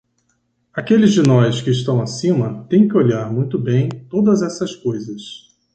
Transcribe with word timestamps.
Aqueles 0.73 1.13
de 1.13 1.21
nós 1.21 1.61
que 1.61 1.69
estão 1.69 2.01
acima 2.01 2.65
têm 2.67 2.87
que 2.87 2.97
olhar 2.97 3.31
muito 3.31 3.59
bem 3.59 3.87
todas 4.09 4.41
essas 4.41 4.75
coisas. 4.75 5.51